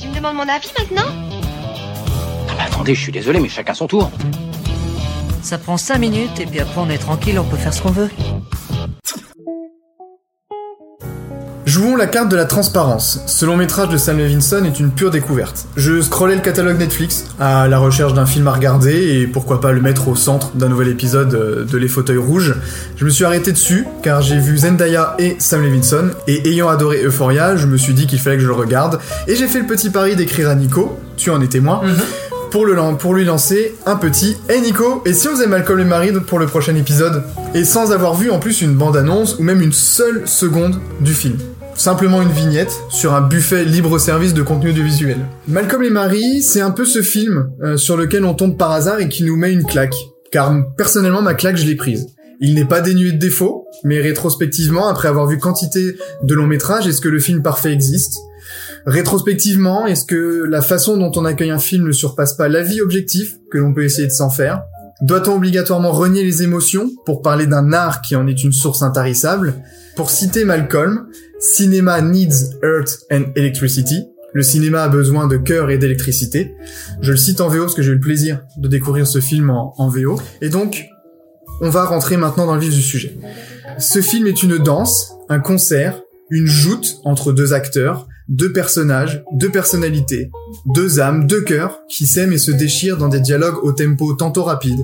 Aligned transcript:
Tu 0.00 0.08
me 0.08 0.14
demandes 0.14 0.36
mon 0.36 0.48
avis 0.48 0.72
maintenant 0.78 1.04
Ah 2.48 2.54
bah 2.56 2.64
attendez, 2.66 2.94
je 2.94 3.00
suis 3.02 3.12
désolé, 3.12 3.38
mais 3.38 3.50
chacun 3.50 3.74
son 3.74 3.86
tour. 3.86 4.10
Ça 5.42 5.58
prend 5.58 5.76
5 5.76 5.98
minutes 5.98 6.40
et 6.40 6.46
puis 6.46 6.60
après 6.60 6.80
on 6.80 6.88
est 6.88 6.98
tranquille, 6.98 7.38
on 7.38 7.44
peut 7.44 7.56
faire 7.58 7.74
ce 7.74 7.82
qu'on 7.82 7.90
veut. 7.90 8.08
Jouons 11.70 11.94
la 11.94 12.08
carte 12.08 12.28
de 12.28 12.34
la 12.34 12.46
transparence. 12.46 13.20
Ce 13.26 13.46
long 13.46 13.56
métrage 13.56 13.90
de 13.90 13.96
Sam 13.96 14.18
Levinson 14.18 14.64
est 14.64 14.80
une 14.80 14.90
pure 14.90 15.12
découverte. 15.12 15.66
Je 15.76 16.00
scrollais 16.00 16.34
le 16.34 16.40
catalogue 16.40 16.78
Netflix 16.78 17.26
à 17.38 17.68
la 17.68 17.78
recherche 17.78 18.12
d'un 18.12 18.26
film 18.26 18.48
à 18.48 18.52
regarder 18.52 19.20
et 19.20 19.28
pourquoi 19.28 19.60
pas 19.60 19.70
le 19.70 19.80
mettre 19.80 20.08
au 20.08 20.16
centre 20.16 20.50
d'un 20.56 20.68
nouvel 20.68 20.88
épisode 20.88 21.32
euh, 21.32 21.64
de 21.64 21.78
Les 21.78 21.86
Fauteuils 21.86 22.16
Rouges. 22.16 22.56
Je 22.96 23.04
me 23.04 23.10
suis 23.10 23.24
arrêté 23.24 23.52
dessus 23.52 23.86
car 24.02 24.20
j'ai 24.20 24.40
vu 24.40 24.58
Zendaya 24.58 25.14
et 25.20 25.36
Sam 25.38 25.62
Levinson 25.62 26.10
et 26.36 26.48
ayant 26.48 26.68
adoré 26.68 27.02
Euphoria, 27.04 27.56
je 27.56 27.66
me 27.66 27.76
suis 27.76 27.94
dit 27.94 28.06
qu'il 28.06 28.18
fallait 28.18 28.36
que 28.36 28.42
je 28.42 28.48
le 28.48 28.54
regarde 28.54 28.98
et 29.26 29.36
j'ai 29.36 29.46
fait 29.48 29.60
le 29.60 29.66
petit 29.66 29.90
pari 29.90 30.16
d'écrire 30.16 30.48
à 30.50 30.54
Nico, 30.54 30.98
tu 31.16 31.30
en 31.30 31.40
es 31.40 31.46
témoin. 31.48 31.80
Pour, 32.50 32.66
le, 32.66 32.74
lan- 32.74 32.96
pour 32.96 33.14
lui 33.14 33.24
lancer 33.24 33.76
un 33.86 33.94
petit 33.94 34.36
Hey 34.48 34.60
Nico, 34.60 35.02
et 35.06 35.12
si 35.12 35.28
on 35.28 35.32
faisait 35.32 35.46
Malcolm 35.46 35.78
et 35.78 35.84
Marie 35.84 36.10
pour 36.26 36.40
le 36.40 36.46
prochain 36.46 36.74
épisode? 36.74 37.22
Et 37.54 37.62
sans 37.64 37.92
avoir 37.92 38.16
vu 38.16 38.28
en 38.30 38.40
plus 38.40 38.60
une 38.60 38.74
bande-annonce 38.74 39.36
ou 39.38 39.44
même 39.44 39.60
une 39.62 39.72
seule 39.72 40.22
seconde 40.26 40.74
du 41.00 41.14
film. 41.14 41.36
Simplement 41.76 42.20
une 42.20 42.32
vignette 42.32 42.72
sur 42.90 43.14
un 43.14 43.20
buffet 43.20 43.64
libre-service 43.64 44.34
de 44.34 44.42
contenu 44.42 44.70
audiovisuel. 44.70 45.18
Malcolm 45.46 45.84
et 45.84 45.90
Marie, 45.90 46.42
c'est 46.42 46.60
un 46.60 46.72
peu 46.72 46.84
ce 46.84 47.02
film 47.02 47.50
euh, 47.62 47.76
sur 47.76 47.96
lequel 47.96 48.24
on 48.24 48.34
tombe 48.34 48.56
par 48.58 48.72
hasard 48.72 48.98
et 48.98 49.08
qui 49.08 49.22
nous 49.22 49.36
met 49.36 49.52
une 49.52 49.64
claque. 49.64 49.94
Car 50.32 50.52
personnellement, 50.76 51.22
ma 51.22 51.34
claque, 51.34 51.56
je 51.56 51.66
l'ai 51.66 51.76
prise. 51.76 52.08
Il 52.40 52.54
n'est 52.54 52.64
pas 52.64 52.80
dénué 52.80 53.12
de 53.12 53.18
défauts, 53.18 53.66
mais 53.84 54.00
rétrospectivement, 54.00 54.88
après 54.88 55.08
avoir 55.08 55.26
vu 55.26 55.38
quantité 55.38 55.96
de 56.22 56.34
longs 56.34 56.46
métrages, 56.46 56.86
est-ce 56.86 57.00
que 57.00 57.08
le 57.08 57.20
film 57.20 57.42
parfait 57.42 57.72
existe? 57.72 58.16
Rétrospectivement, 58.86 59.86
est-ce 59.86 60.06
que 60.06 60.44
la 60.48 60.62
façon 60.62 60.96
dont 60.96 61.12
on 61.16 61.26
accueille 61.26 61.50
un 61.50 61.58
film 61.58 61.86
ne 61.86 61.92
surpasse 61.92 62.34
pas 62.34 62.48
l'avis 62.48 62.80
objectif 62.80 63.36
que 63.50 63.58
l'on 63.58 63.74
peut 63.74 63.84
essayer 63.84 64.08
de 64.08 64.12
s'en 64.12 64.30
faire? 64.30 64.62
Doit-on 65.02 65.36
obligatoirement 65.36 65.92
renier 65.92 66.22
les 66.22 66.42
émotions 66.42 66.90
pour 67.06 67.22
parler 67.22 67.46
d'un 67.46 67.72
art 67.72 68.00
qui 68.00 68.16
en 68.16 68.26
est 68.26 68.42
une 68.42 68.52
source 68.52 68.82
intarissable? 68.82 69.54
Pour 69.96 70.10
citer 70.10 70.44
Malcolm, 70.44 71.08
Cinema 71.40 72.02
needs 72.02 72.58
earth 72.62 73.00
and 73.10 73.32
electricity. 73.34 74.04
Le 74.32 74.42
cinéma 74.42 74.82
a 74.82 74.88
besoin 74.88 75.26
de 75.26 75.38
cœur 75.38 75.70
et 75.70 75.78
d'électricité. 75.78 76.54
Je 77.00 77.12
le 77.12 77.16
cite 77.16 77.40
en 77.40 77.48
VO 77.48 77.60
parce 77.60 77.74
que 77.74 77.82
j'ai 77.82 77.90
eu 77.90 77.94
le 77.94 78.00
plaisir 78.00 78.42
de 78.58 78.68
découvrir 78.68 79.06
ce 79.06 79.20
film 79.20 79.50
en, 79.50 79.74
en 79.78 79.88
VO. 79.88 80.20
Et 80.42 80.50
donc, 80.50 80.89
on 81.60 81.70
va 81.70 81.84
rentrer 81.84 82.16
maintenant 82.16 82.46
dans 82.46 82.54
le 82.54 82.60
vif 82.60 82.74
du 82.74 82.82
sujet. 82.82 83.16
Ce 83.78 84.00
film 84.00 84.26
est 84.26 84.42
une 84.42 84.58
danse, 84.58 85.14
un 85.28 85.40
concert, 85.40 86.00
une 86.30 86.46
joute 86.46 87.00
entre 87.04 87.32
deux 87.32 87.52
acteurs, 87.52 88.06
deux 88.28 88.52
personnages, 88.52 89.24
deux 89.32 89.50
personnalités, 89.50 90.30
deux 90.66 91.00
âmes, 91.00 91.26
deux 91.26 91.42
cœurs 91.42 91.80
qui 91.88 92.06
s'aiment 92.06 92.32
et 92.32 92.38
se 92.38 92.52
déchirent 92.52 92.96
dans 92.96 93.08
des 93.08 93.20
dialogues 93.20 93.62
au 93.62 93.72
tempo 93.72 94.14
tantôt 94.14 94.44
rapide, 94.44 94.80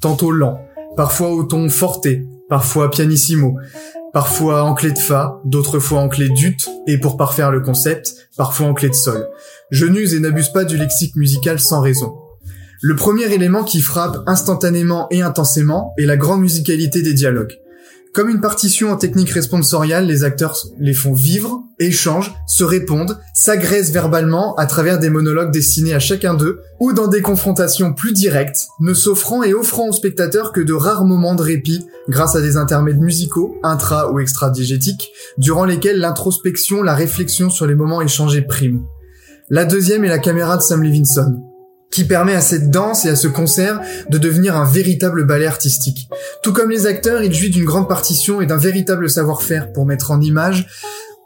tantôt 0.00 0.30
lent, 0.30 0.58
parfois 0.96 1.30
au 1.30 1.44
ton 1.44 1.68
forté, 1.68 2.26
parfois 2.48 2.90
pianissimo, 2.90 3.56
parfois 4.12 4.62
en 4.62 4.74
clé 4.74 4.92
de 4.92 4.98
fa, 4.98 5.40
d'autres 5.44 5.78
fois 5.78 6.00
en 6.00 6.08
clé 6.08 6.30
d'ut, 6.30 6.56
et 6.86 6.98
pour 6.98 7.18
parfaire 7.18 7.50
le 7.50 7.60
concept, 7.60 8.14
parfois 8.36 8.68
en 8.68 8.74
clé 8.74 8.88
de 8.88 8.94
sol. 8.94 9.28
Je 9.70 9.84
n'use 9.84 10.14
et 10.14 10.20
n'abuse 10.20 10.48
pas 10.48 10.64
du 10.64 10.78
lexique 10.78 11.16
musical 11.16 11.60
sans 11.60 11.82
raison. 11.82 12.14
Le 12.88 12.94
premier 12.94 13.24
élément 13.34 13.64
qui 13.64 13.80
frappe 13.80 14.22
instantanément 14.28 15.08
et 15.10 15.20
intensément 15.20 15.92
est 15.98 16.06
la 16.06 16.16
grande 16.16 16.42
musicalité 16.42 17.02
des 17.02 17.14
dialogues. 17.14 17.58
Comme 18.14 18.28
une 18.28 18.40
partition 18.40 18.92
en 18.92 18.96
technique 18.96 19.30
responsoriale, 19.30 20.06
les 20.06 20.22
acteurs 20.22 20.56
les 20.78 20.94
font 20.94 21.12
vivre, 21.12 21.64
échangent, 21.80 22.32
se 22.46 22.62
répondent, 22.62 23.18
s'agressent 23.34 23.90
verbalement 23.90 24.54
à 24.54 24.66
travers 24.66 25.00
des 25.00 25.10
monologues 25.10 25.50
destinés 25.50 25.94
à 25.94 25.98
chacun 25.98 26.34
d'eux, 26.34 26.60
ou 26.78 26.92
dans 26.92 27.08
des 27.08 27.22
confrontations 27.22 27.92
plus 27.92 28.12
directes, 28.12 28.68
ne 28.78 28.94
s'offrant 28.94 29.42
et 29.42 29.52
offrant 29.52 29.88
aux 29.88 29.92
spectateurs 29.92 30.52
que 30.52 30.60
de 30.60 30.72
rares 30.72 31.06
moments 31.06 31.34
de 31.34 31.42
répit 31.42 31.84
grâce 32.08 32.36
à 32.36 32.40
des 32.40 32.56
intermèdes 32.56 33.00
musicaux, 33.00 33.56
intra 33.64 34.12
ou 34.12 34.20
extra-diégétiques, 34.20 35.10
durant 35.38 35.64
lesquels 35.64 35.98
l'introspection, 35.98 36.84
la 36.84 36.94
réflexion 36.94 37.50
sur 37.50 37.66
les 37.66 37.74
moments 37.74 38.00
échangés 38.00 38.42
prime. 38.42 38.84
La 39.50 39.64
deuxième 39.64 40.04
est 40.04 40.08
la 40.08 40.20
caméra 40.20 40.56
de 40.56 40.62
Sam 40.62 40.84
Levinson, 40.84 41.42
qui 41.90 42.04
permet 42.04 42.34
à 42.34 42.40
cette 42.40 42.70
danse 42.70 43.04
et 43.04 43.08
à 43.08 43.16
ce 43.16 43.28
concert 43.28 43.80
de 44.10 44.18
devenir 44.18 44.56
un 44.56 44.70
véritable 44.70 45.24
ballet 45.24 45.46
artistique. 45.46 46.08
Tout 46.42 46.52
comme 46.52 46.70
les 46.70 46.86
acteurs, 46.86 47.22
il 47.22 47.32
jouit 47.32 47.50
d'une 47.50 47.64
grande 47.64 47.88
partition 47.88 48.40
et 48.40 48.46
d'un 48.46 48.56
véritable 48.56 49.08
savoir-faire 49.08 49.72
pour 49.72 49.86
mettre 49.86 50.10
en 50.10 50.20
image 50.20 50.66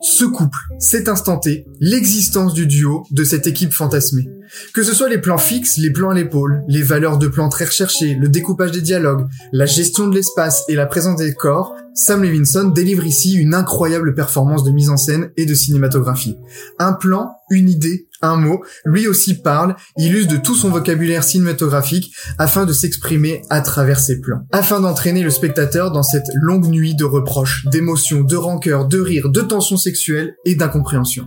ce 0.00 0.24
couple, 0.24 0.58
cet 0.78 1.08
instant 1.08 1.38
T, 1.38 1.66
l'existence 1.80 2.52
du 2.52 2.66
duo 2.66 3.06
de 3.10 3.24
cette 3.24 3.46
équipe 3.46 3.72
fantasmée. 3.72 4.28
Que 4.74 4.82
ce 4.82 4.94
soit 4.94 5.08
les 5.08 5.18
plans 5.18 5.38
fixes, 5.38 5.78
les 5.78 5.90
plans 5.90 6.10
à 6.10 6.14
l'épaule, 6.14 6.62
les 6.68 6.82
valeurs 6.82 7.18
de 7.18 7.28
plans 7.28 7.48
très 7.48 7.64
recherchées, 7.64 8.14
le 8.14 8.28
découpage 8.28 8.70
des 8.70 8.82
dialogues, 8.82 9.26
la 9.52 9.66
gestion 9.66 10.06
de 10.06 10.14
l'espace 10.14 10.64
et 10.68 10.74
la 10.74 10.86
présence 10.86 11.16
des 11.16 11.34
corps, 11.34 11.74
Sam 11.94 12.22
Levinson 12.22 12.68
délivre 12.68 13.04
ici 13.04 13.34
une 13.34 13.54
incroyable 13.54 14.14
performance 14.14 14.64
de 14.64 14.70
mise 14.70 14.90
en 14.90 14.96
scène 14.96 15.30
et 15.36 15.46
de 15.46 15.54
cinématographie. 15.54 16.36
Un 16.78 16.92
plan, 16.92 17.32
une 17.50 17.68
idée, 17.68 18.06
un 18.26 18.36
mot, 18.36 18.62
lui 18.84 19.08
aussi 19.08 19.34
parle, 19.34 19.76
il 19.96 20.14
use 20.14 20.28
de 20.28 20.36
tout 20.36 20.54
son 20.54 20.70
vocabulaire 20.70 21.24
cinématographique 21.24 22.14
afin 22.38 22.64
de 22.66 22.72
s'exprimer 22.72 23.42
à 23.50 23.60
travers 23.60 24.00
ses 24.00 24.20
plans, 24.20 24.42
afin 24.52 24.80
d'entraîner 24.80 25.22
le 25.22 25.30
spectateur 25.30 25.90
dans 25.90 26.02
cette 26.02 26.28
longue 26.34 26.66
nuit 26.66 26.94
de 26.94 27.04
reproches, 27.04 27.66
d'émotions, 27.66 28.22
de 28.22 28.36
rancœur, 28.36 28.86
de 28.86 29.00
rires, 29.00 29.30
de 29.30 29.40
tensions 29.40 29.76
sexuelles 29.76 30.34
et 30.44 30.54
d'incompréhension. 30.54 31.26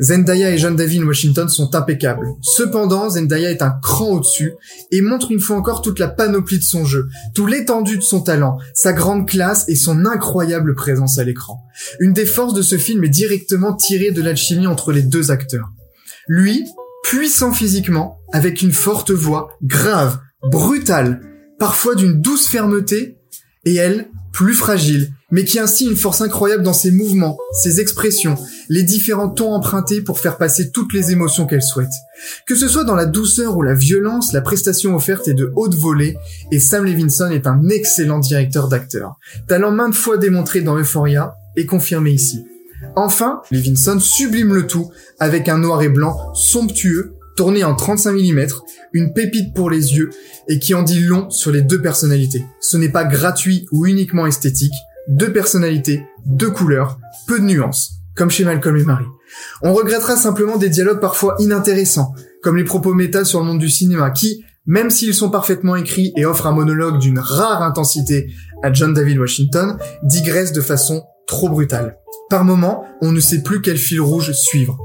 Zendaya 0.00 0.50
et 0.50 0.58
John 0.58 0.76
Davin 0.76 1.06
Washington 1.06 1.48
sont 1.48 1.74
impeccables. 1.74 2.26
Cependant, 2.42 3.08
Zendaya 3.10 3.50
est 3.50 3.62
un 3.62 3.74
cran 3.82 4.10
au-dessus 4.10 4.52
et 4.90 5.00
montre 5.00 5.30
une 5.30 5.40
fois 5.40 5.56
encore 5.56 5.82
toute 5.82 5.98
la 5.98 6.08
panoplie 6.08 6.58
de 6.58 6.64
son 6.64 6.84
jeu, 6.84 7.08
tout 7.34 7.46
l'étendue 7.46 7.98
de 7.98 8.02
son 8.02 8.20
talent, 8.20 8.58
sa 8.74 8.92
grande 8.92 9.28
classe 9.28 9.68
et 9.68 9.76
son 9.76 10.04
incroyable 10.04 10.74
présence 10.74 11.18
à 11.18 11.24
l'écran. 11.24 11.62
Une 12.00 12.12
des 12.12 12.26
forces 12.26 12.54
de 12.54 12.62
ce 12.62 12.78
film 12.78 13.04
est 13.04 13.08
directement 13.08 13.74
tirée 13.74 14.10
de 14.10 14.22
l'alchimie 14.22 14.66
entre 14.66 14.92
les 14.92 15.02
deux 15.02 15.30
acteurs. 15.30 15.70
Lui, 16.26 16.64
puissant 17.02 17.52
physiquement, 17.52 18.18
avec 18.32 18.62
une 18.62 18.72
forte 18.72 19.10
voix, 19.10 19.50
grave, 19.62 20.18
brutale, 20.42 21.20
parfois 21.58 21.94
d'une 21.94 22.20
douce 22.20 22.48
fermeté, 22.48 23.18
et 23.64 23.74
elle, 23.74 24.08
plus 24.32 24.54
fragile, 24.54 25.12
mais 25.30 25.44
qui 25.44 25.58
a 25.58 25.62
ainsi 25.62 25.86
une 25.86 25.96
force 25.96 26.20
incroyable 26.20 26.62
dans 26.62 26.72
ses 26.72 26.90
mouvements, 26.90 27.38
ses 27.52 27.80
expressions, 27.80 28.36
les 28.68 28.82
différents 28.82 29.28
tons 29.28 29.52
empruntés 29.52 30.00
pour 30.00 30.18
faire 30.18 30.38
passer 30.38 30.70
toutes 30.70 30.92
les 30.92 31.12
émotions 31.12 31.46
qu'elle 31.46 31.62
souhaite. 31.62 31.92
Que 32.46 32.54
ce 32.54 32.68
soit 32.68 32.84
dans 32.84 32.94
la 32.94 33.06
douceur 33.06 33.56
ou 33.56 33.62
la 33.62 33.74
violence, 33.74 34.32
la 34.32 34.40
prestation 34.40 34.94
offerte 34.94 35.28
est 35.28 35.34
de 35.34 35.52
haute 35.56 35.74
volée, 35.74 36.16
et 36.50 36.60
Sam 36.60 36.84
Levinson 36.84 37.30
est 37.30 37.46
un 37.46 37.68
excellent 37.68 38.18
directeur 38.18 38.68
d'acteurs. 38.68 39.16
Talent 39.46 39.72
maintes 39.72 39.94
fois 39.94 40.18
démontré 40.18 40.62
dans 40.62 40.76
Euphoria, 40.76 41.36
et 41.56 41.66
confirmé 41.66 42.10
ici. 42.10 42.44
Enfin, 42.96 43.42
Levinson 43.50 43.98
sublime 43.98 44.54
le 44.54 44.66
tout 44.66 44.90
avec 45.18 45.48
un 45.48 45.58
noir 45.58 45.82
et 45.82 45.88
blanc 45.88 46.32
somptueux, 46.34 47.14
tourné 47.36 47.64
en 47.64 47.74
35 47.74 48.12
mm, 48.12 48.46
une 48.92 49.12
pépite 49.12 49.52
pour 49.54 49.68
les 49.68 49.96
yeux 49.96 50.10
et 50.48 50.58
qui 50.60 50.74
en 50.74 50.82
dit 50.82 51.00
long 51.00 51.28
sur 51.30 51.50
les 51.50 51.62
deux 51.62 51.82
personnalités. 51.82 52.44
Ce 52.60 52.76
n'est 52.76 52.90
pas 52.90 53.04
gratuit 53.04 53.66
ou 53.72 53.86
uniquement 53.86 54.26
esthétique, 54.26 54.74
deux 55.08 55.32
personnalités, 55.32 56.06
deux 56.24 56.50
couleurs, 56.50 56.98
peu 57.26 57.40
de 57.40 57.44
nuances, 57.44 57.94
comme 58.14 58.30
chez 58.30 58.44
Malcolm 58.44 58.76
et 58.76 58.84
Marie. 58.84 59.04
On 59.62 59.74
regrettera 59.74 60.16
simplement 60.16 60.56
des 60.56 60.68
dialogues 60.68 61.00
parfois 61.00 61.34
inintéressants, 61.40 62.14
comme 62.42 62.56
les 62.56 62.64
propos 62.64 62.94
méta 62.94 63.24
sur 63.24 63.40
le 63.40 63.46
monde 63.46 63.58
du 63.58 63.68
cinéma 63.68 64.10
qui, 64.10 64.44
même 64.66 64.90
s'ils 64.90 65.14
sont 65.14 65.30
parfaitement 65.30 65.76
écrits 65.76 66.12
et 66.16 66.24
offrent 66.24 66.46
un 66.46 66.52
monologue 66.52 66.98
d'une 66.98 67.18
rare 67.18 67.62
intensité 67.62 68.32
à 68.62 68.72
John 68.72 68.94
David 68.94 69.18
Washington, 69.18 69.76
digressent 70.04 70.52
de 70.52 70.60
façon 70.60 71.02
trop 71.26 71.48
brutale. 71.48 71.98
Par 72.30 72.44
moments, 72.44 72.84
on 73.00 73.12
ne 73.12 73.20
sait 73.20 73.42
plus 73.42 73.60
quel 73.60 73.76
fil 73.76 74.00
rouge 74.00 74.32
suivre. 74.32 74.78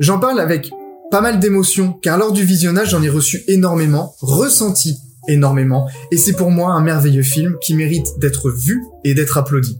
J'en 0.00 0.18
parle 0.18 0.40
avec 0.40 0.70
pas 1.10 1.20
mal 1.20 1.40
d'émotions, 1.40 1.92
car 2.02 2.18
lors 2.18 2.32
du 2.32 2.44
visionnage, 2.44 2.90
j'en 2.90 3.02
ai 3.02 3.08
reçu 3.08 3.42
énormément, 3.48 4.14
ressenti 4.20 4.96
énormément, 5.28 5.88
et 6.10 6.16
c'est 6.16 6.32
pour 6.32 6.50
moi 6.50 6.72
un 6.72 6.80
merveilleux 6.80 7.22
film 7.22 7.56
qui 7.60 7.74
mérite 7.74 8.18
d'être 8.18 8.50
vu 8.50 8.82
et 9.04 9.14
d'être 9.14 9.38
applaudi. 9.38 9.78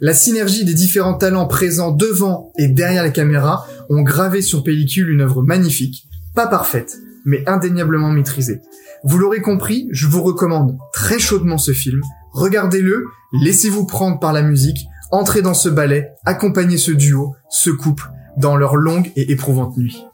La 0.00 0.14
synergie 0.14 0.64
des 0.64 0.74
différents 0.74 1.14
talents 1.14 1.46
présents 1.46 1.90
devant 1.90 2.52
et 2.58 2.68
derrière 2.68 3.02
la 3.02 3.10
caméra 3.10 3.66
ont 3.88 4.02
gravé 4.02 4.40
sur 4.40 4.62
pellicule 4.62 5.10
une 5.10 5.20
œuvre 5.20 5.42
magnifique, 5.42 6.06
pas 6.34 6.46
parfaite, 6.46 6.98
mais 7.24 7.42
indéniablement 7.48 8.10
maîtrisée. 8.10 8.60
Vous 9.04 9.18
l'aurez 9.18 9.40
compris, 9.40 9.88
je 9.90 10.06
vous 10.06 10.22
recommande 10.22 10.78
très 10.92 11.18
chaudement 11.18 11.58
ce 11.58 11.72
film. 11.72 12.00
Regardez-le, 12.32 13.04
laissez-vous 13.32 13.86
prendre 13.86 14.18
par 14.18 14.32
la 14.32 14.42
musique, 14.42 14.86
entrez 15.14 15.42
dans 15.42 15.54
ce 15.54 15.68
ballet, 15.68 16.12
accompagnez 16.24 16.76
ce 16.76 16.90
duo, 16.90 17.36
ce 17.48 17.70
couple, 17.70 18.10
dans 18.36 18.56
leur 18.56 18.74
longue 18.74 19.12
et 19.14 19.30
éprouvante 19.30 19.76
nuit. 19.76 20.04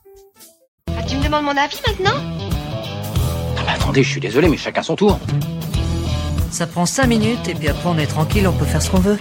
Ah, 0.88 1.02
tu 1.06 1.16
me 1.16 1.24
demandes 1.24 1.44
mon 1.44 1.56
avis 1.56 1.80
maintenant? 1.86 2.18
Ah 3.58 3.62
bah 3.64 3.72
attendez, 3.74 4.02
je 4.02 4.10
suis 4.10 4.20
désolé, 4.20 4.48
mais 4.48 4.58
chacun 4.58 4.82
son 4.82 4.96
tour. 4.96 5.18
Ça 6.50 6.66
prend 6.66 6.84
5 6.84 7.06
minutes 7.06 7.48
et 7.48 7.54
puis 7.54 7.68
après 7.68 7.88
on 7.88 7.96
est 7.96 8.06
tranquille, 8.06 8.46
on 8.46 8.52
peut 8.52 8.66
faire 8.66 8.82
ce 8.82 8.90
qu'on 8.90 9.00
veut. 9.00 9.18